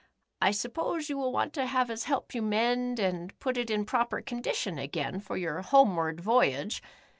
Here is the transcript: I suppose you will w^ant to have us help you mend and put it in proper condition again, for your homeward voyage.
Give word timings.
I 0.41 0.49
suppose 0.49 1.09
you 1.11 1.17
will 1.19 1.31
w^ant 1.31 1.51
to 1.51 1.67
have 1.67 1.91
us 1.91 2.05
help 2.05 2.33
you 2.33 2.41
mend 2.41 2.97
and 2.99 3.39
put 3.39 3.55
it 3.55 3.69
in 3.69 3.85
proper 3.85 4.19
condition 4.21 4.79
again, 4.79 5.19
for 5.19 5.37
your 5.37 5.61
homeward 5.61 6.19
voyage. 6.21 6.81